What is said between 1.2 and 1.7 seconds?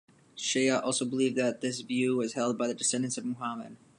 that